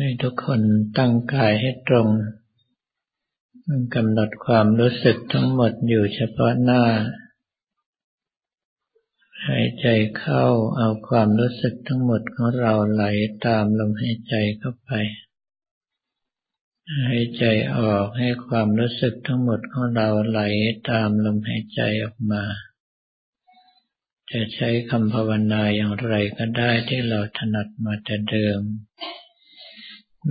[0.00, 0.60] ให้ทุกคน
[0.98, 2.08] ตั้งกายให้ตรง
[3.94, 6.84] กำหนดความรู้สึกทั้งหมดอยู่เฉพาะหน้า
[9.46, 9.86] หายใจ
[10.18, 10.44] เข้า
[10.76, 13.04] เอาความรู้สึกทั้งหมดของเราไหล
[13.46, 14.92] ตามลมหายใจเข้าไป
[17.08, 17.44] หายใจ
[17.76, 20.40] ออกให้ความรู้สึกทั้งหมดของเราไหล
[20.90, 22.44] ตามลมหายใจออกมา
[24.30, 28.62] จะใช้คำภาวนาอย่างไรก็ได้ที่เราถนัดมาแต่เดิม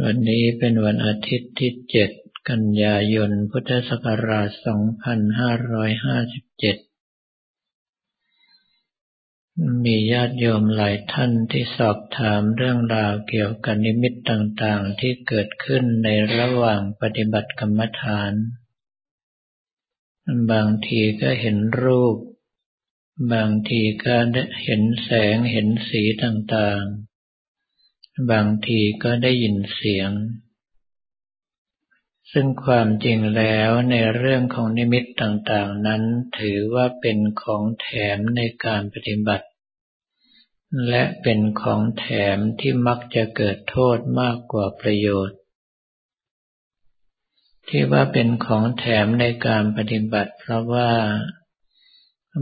[0.03, 2.11] วันนี้เป็นวันอาทิตย์ที่เจ็ด
[2.49, 4.59] กันยายน พุทธศักราช 2557
[9.85, 18.33] มีญาติโยมหลายท่านที่สอบถามเรื่องราวเกี่ยวกับนิมิตต่างๆ ที่เกิดขึ้นในระหว่างปฏิบัติกรรมฐาน
[20.51, 22.17] บางทีก็เห็นรูป
[23.33, 24.15] บางทีก็
[24.63, 27.08] เห็นแสงเห็นสีต่างๆ
[28.31, 30.11] บางทีก็ได้ยินเสียง
[32.31, 36.03] ซึ่งความจริงแล้วในเรื่องของนิมิตต่างๆนั้น
[36.39, 39.47] ถือว่าเป็นของแถมในการปฏิบัติ
[40.87, 45.37] และเป็นของแถมที่มักจะเกิดโทษมากกว่าประโยชน์
[47.69, 50.91] ที่ว่าเป็นของแถมในการปฏิบัติ เพราะว่า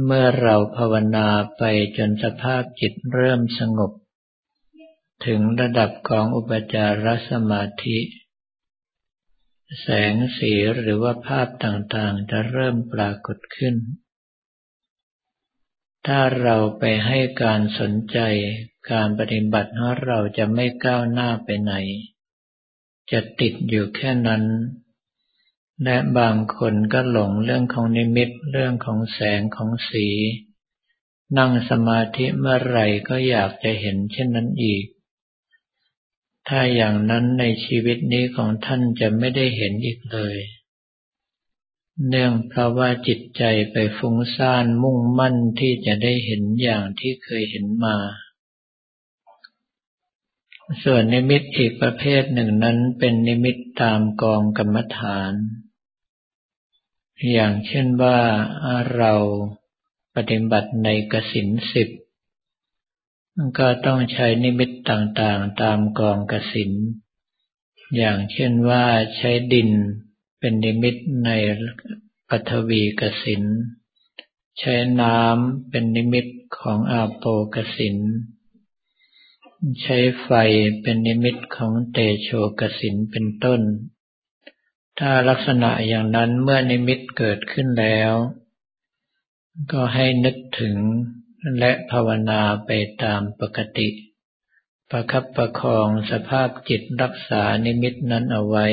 [0.06, 1.64] เมื่อเราภาวนาไป
[1.98, 3.92] จนสภาพจิตเริ่มสงบ
[5.26, 8.00] ถึงระดับของอุปจารสมาธิ
[9.82, 13.76] แสงสีหรือว่าภาพต่างๆ จะเริ่มปรากฏขึ้น
[16.08, 18.20] ถ้าเราไปให้การสนใจ
[18.92, 21.74] การปฏิบัติของเราจะไม่ก้าวหน้าไปไหน
[23.12, 24.44] จะติดอยู่แค่นั้น
[25.84, 30.08] และบางคนก็หลงเรื่องของนิมิตเรื่องของแสงของสี
[31.38, 34.84] นั่งสมาธิเมื่อไหร่ก็อยากจะเห็นเช่นนั้นอีก
[36.48, 40.38] ถ้าอย่างนั้นในชีวิตนี้ของท่านจะไม่ได้เห็นอีกเลย
[42.08, 47.98] เนื่องเพราะว่าจิตใจไปฟุ้งซ่านมุ่งมั่นที่จะได้เห็นอย่างที่เคยเห็นมา
[50.84, 55.34] ส่วนนิมิตอีกประเภทหนึ่งนั้นเป็นนิมิตตามกองกรรมฐาน
[57.32, 58.20] อย่างเช่นว่า
[58.96, 59.14] เรา
[60.16, 61.90] ปฏิบัติในกสินสิบ
[63.58, 66.72] ก็ต้องใช้นิมิตต่างๆ ตามกองกสิน
[67.96, 68.84] อย่างเช่นว่า
[69.18, 69.70] ใช้ดิน
[70.40, 71.30] เป็นนิมิตใน
[72.30, 73.44] ปฐวีกสิน
[74.60, 76.28] ใช้น้ำเป็นนิมิต
[76.60, 77.24] ของอาโป
[77.56, 77.98] กสิน
[79.82, 80.30] ใช้ไฟ
[80.82, 83.62] เป็นนิมิตของเตโชกสินเป็นต้น
[85.00, 88.14] ถ้าลักษณะอย่างนั้นเมื่อนิมิตเกิดขึ้นแล้ว
[89.72, 90.78] ก็ให้นึกถึง
[91.60, 92.72] และภาวนาไป
[93.04, 93.90] ตามปกติ
[94.92, 98.68] ประคับประคองสภาพจิตรักษานิมิตนั้นเอาไว้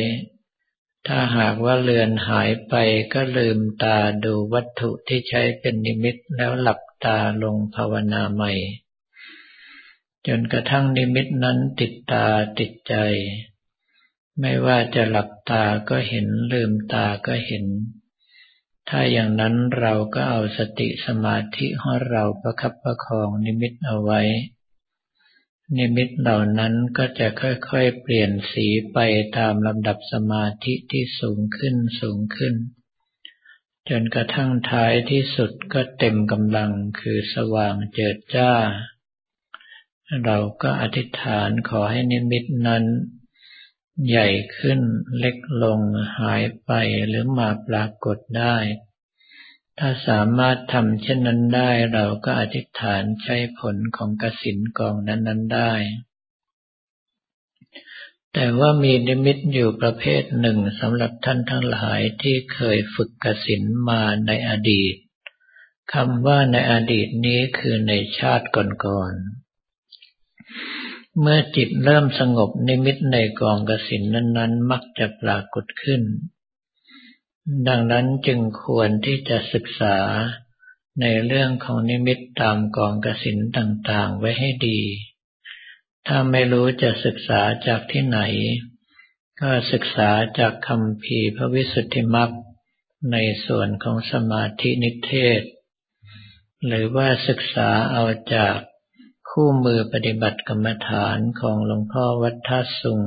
[1.06, 2.74] ถ้าหากว่าเลือนหายไป
[3.14, 8.52] ก็ลืมตาดูวัตถุที่ใช้เป็นนิมิตแล้วหลับตาลงภาวนาใหม่
[10.26, 12.26] จนกระทั่งนิมิตนั้นติดตา
[12.58, 12.94] ติดใจ
[14.40, 17.64] ไม่ว่าจะหลับตาก็เห็นลืมตาก็เห็น
[18.88, 24.20] ถ้าอย่างนั้นเราก็เอาสติสมาธิของเราประคับประคองนิมิตเอาไว้
[25.78, 28.98] นิมิตเหล่านั้นก็จะค่อยๆเปลี่ยนสีไป
[29.36, 32.54] ตามลำดับสมาธิที่สูงขึ้นสูงขึ้น
[33.88, 38.52] จนกระทั่งท้ายที่สุดก็เต็มกำลังคือสว่างเจิดจ้า
[40.24, 42.84] เราก็อธิษฐานขอให้นิมิตนั้น
[44.08, 44.28] ใหญ่
[44.58, 44.80] ขึ้น
[45.18, 45.80] เล็กลง
[46.18, 46.70] หายไป
[47.08, 48.56] หรือมาปรากฏได้
[49.78, 55.72] ถ้าสามารถทำเช่นนั้นได้เราก็อธิษฐานใช้ผลของกสินกองนั้น ๆ ได้
[58.32, 64.94] แต่ว่ามีนิมิตอยู่ประเภทหนึ่งสำหรับท่านทั้งหลายที่เคยฝึกกสินมาในอดีต
[65.92, 70.83] คำว่าในอดีตนี้คือในชาติก่อนๆ
[71.20, 76.02] เมื่อจิตเริ่มสงบนิมิตในกองกสินนั้น ๆ มักจะปรากฏขึ้น
[77.68, 79.96] ดังนั้นจึงควรที่จะศึกษา
[81.00, 84.80] ในเรื่องของนิมิตตามกองกสินต่างๆ ไว้ให้ดี
[86.06, 88.20] ถ้าไม่รู้จะศึกษาจากที่ไหน
[89.40, 92.30] ก็ศึกษาจากคำพีพระวิสุทธิมรรค
[93.12, 93.16] ใน
[93.46, 95.42] ส่วนของสมาธินิเทศ
[96.66, 98.04] หรือว่าศึกษาเอา
[98.34, 98.56] จาก
[99.38, 103.02] คู่มือปฏิบัติกรรมฐานของหลวงพ่อวัดท่าสุง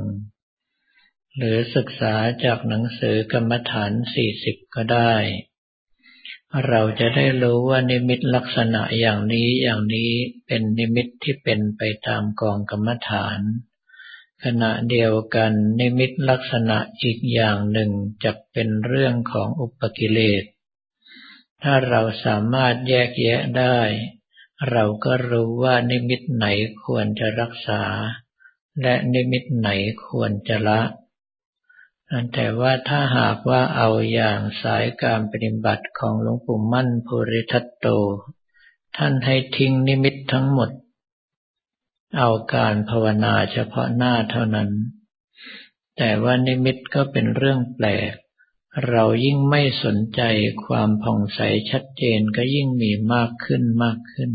[1.36, 2.14] หรือศึกษา
[2.44, 5.14] จากหนังสือกรรมฐานสี่สิบก็ได้
[6.68, 10.12] เราจะได้รู้ว่านิมิตลักษณะอย่างนี้อย่างนี้
[10.46, 13.40] เป็นนิมิตที่เป็นไปตามกองกรรมฐาน
[14.44, 17.90] ขณะเดียวกันนิมิตลักษณะอีกอย่างหนึ่ง
[18.24, 20.44] จะเป็นเรื่องของอุปกิเลส
[21.62, 23.78] ถ้าเราสามารถแยกแยะได้
[24.70, 26.46] เราก็รู้ว่านิมิตไหน
[26.84, 27.82] ควรจะรักษา
[28.82, 29.68] และนิมิตไหน
[30.08, 30.80] ควรจะละ
[32.32, 37.86] แต่ว่าถ้าหากว่าเอาอย่างสายการปฏิบัติของหลวงปู่มั่นภูริทัตโต
[38.96, 40.70] ท่านให้ทิ้งนิมิตทั้งหมด
[42.18, 44.70] เอาการภาวนาเฉพาะหน้าเท่านั้น
[45.96, 48.14] แต่ว่านิมิตก็เป็นเรื่องแปลก
[48.86, 50.22] เรายิ่งไม่สนใจ
[50.66, 54.30] ความผ่องใสชัดเจนก็ยิ่งมีมากขึ้นมากขึ้น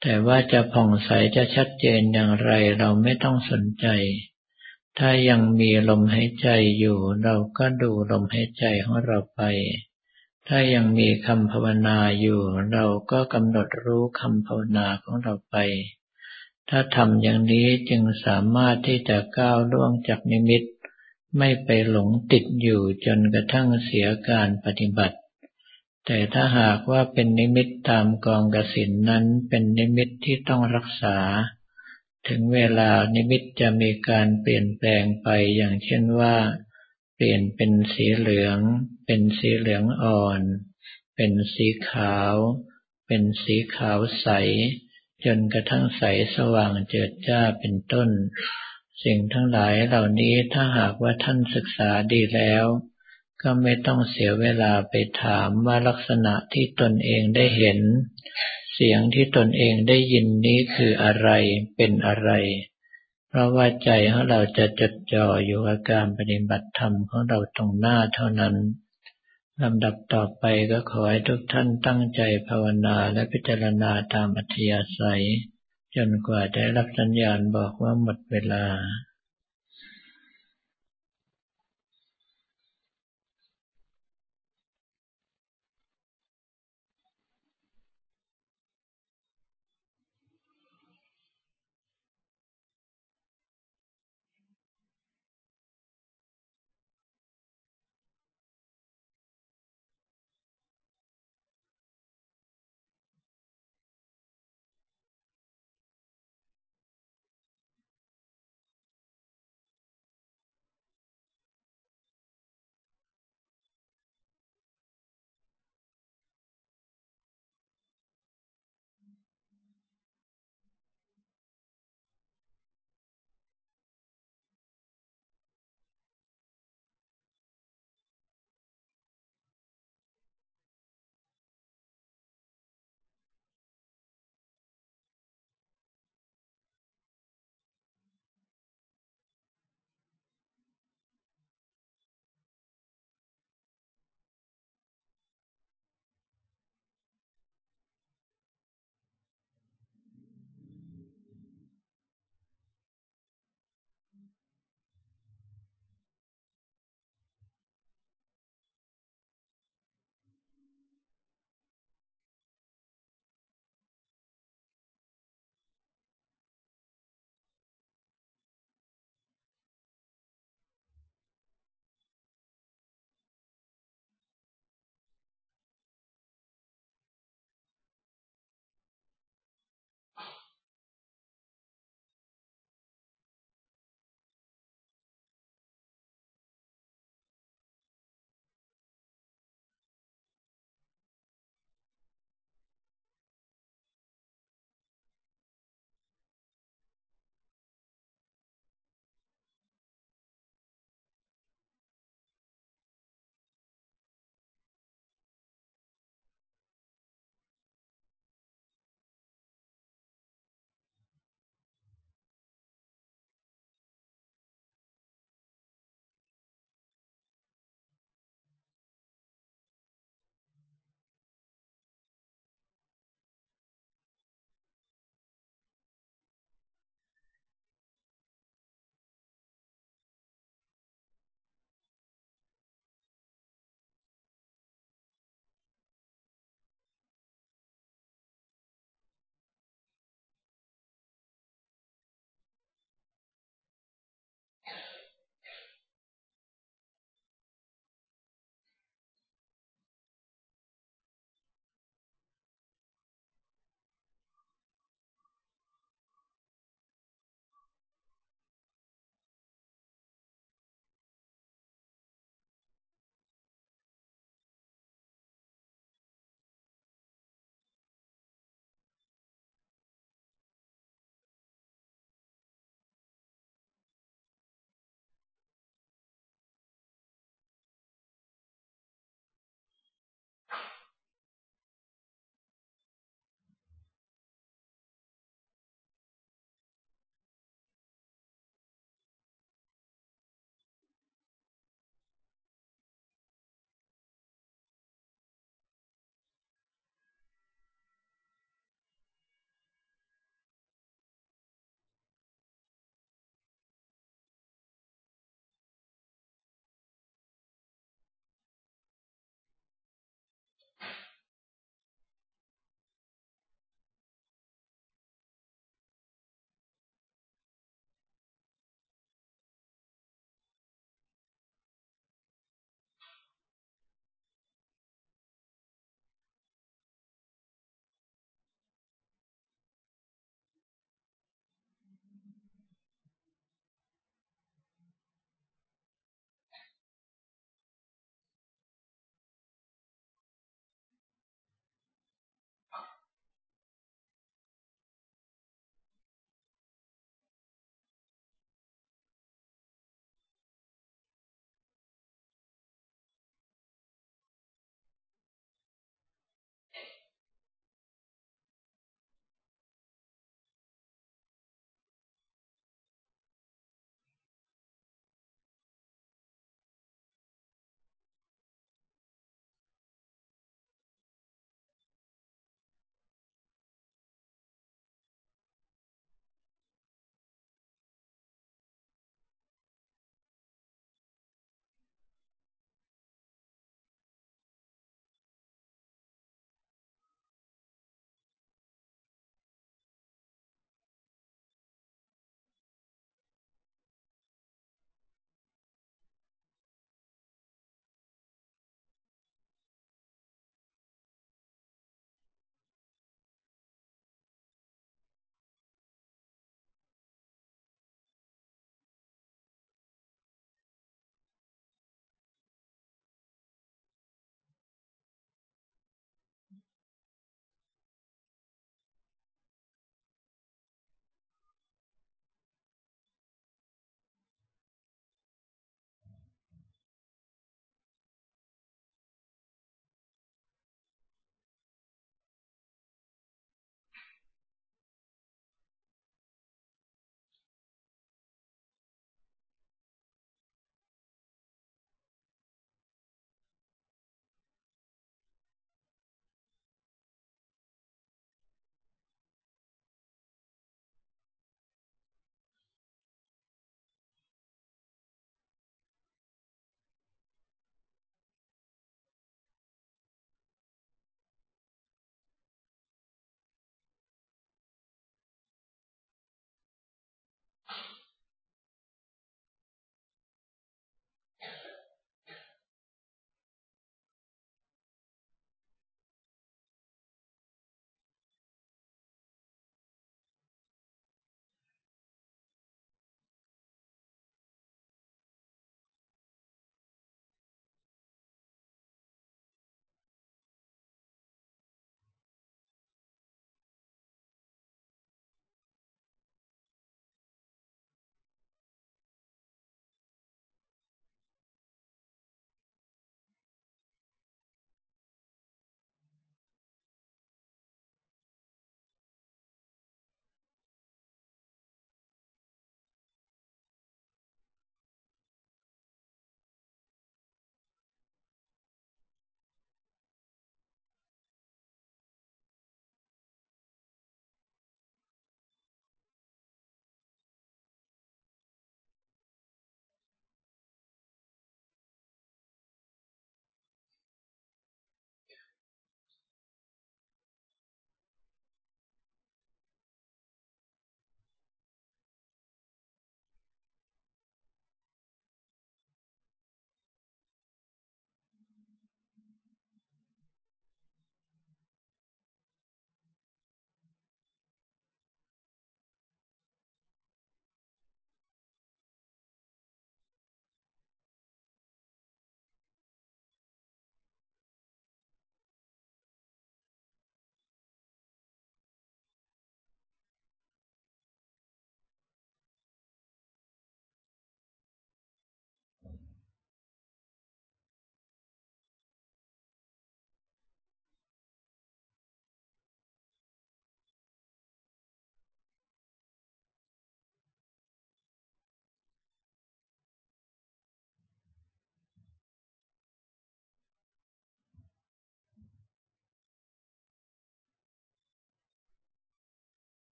[0.00, 3.86] แต่ว่าจะผ่องใสจะชัดเจนอย่างไรเราไม่ต้องสนใจ
[4.98, 6.48] ถ้ายังมีลมหายใจ
[6.78, 9.42] อยู่ เราก็ดูลมหายใจของเราไป
[10.48, 12.40] ถ้ายังมีคำภาวนาอยู่
[12.72, 15.56] เราก็กำหนดรู้คำภาวนาของเราไป
[16.70, 20.62] ถ้าทำอย่างนี้จึงสามารถที่จะก้าวล่วงจากนิมิต
[21.38, 25.16] ไม่ไปหลงติดอยู่จนกระทั่งเสียการปฏิบัติ
[26.06, 31.18] แต่ถ้าหากว่าเป็นนิมิตตามกองกสินนั้นเป็นนิมิตที่ต้องรักษา
[32.28, 36.36] ถึงเวลานิมิตจะมีการเปลี่ยนแปลงไปอย่างเช่นว่า
[37.16, 38.58] เปลี่ยนเป็นสีเหลือง
[39.06, 40.42] เป็นสีเหลืองอ่อน
[41.16, 42.34] เป็นสีขาว
[43.06, 44.28] เป็นสีขาวใส
[45.24, 46.02] จนกระทั่งใส
[46.34, 48.08] สว่างเจิดจ้าเป็นต้น
[49.02, 52.64] สิ่งทั้งหลายเหล่านี้ถ้าหากว่าท่านศึกษาดีแล้ว
[53.42, 57.78] ก็ไม่ต้องเสียเวลาไปถามว่าลักษณะที่ตนเองได้เห็น
[58.74, 61.28] เสียงที่ตนเองได้ยินนี้คืออะไร
[61.76, 62.30] เป็นอะไร
[63.28, 68.54] เพราะว่าใจของเราจะจดจ่ออยู่กับการปฏิบัติธรรมของเราตรงหน้าเท่านั้น
[69.62, 75.24] ลำดับต่อไปก็ขอให้ทุกท่านตั้งใจภาวนาและพิจารณาตามอัธยาศัย
[75.96, 78.64] จนกว่าได้รับสัญญาณบอกว่าหมดเวลา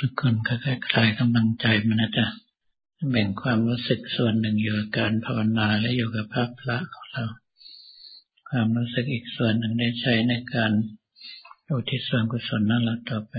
[0.00, 0.54] ทุกคนก็
[0.92, 2.26] คลายกำลังใจมานะจ๊ะ
[3.10, 7.24] แบ่งความรู้สึกส่วนหนึ่งอยู่กับการภาวนาและอยู่กับภาพพระของเรา
[8.48, 10.72] ความรู้สึกอีกส่วนหนึ่งได้ใช้ในการ
[11.68, 13.34] อุทิศส่วนกุศลนั่นเราต่อไป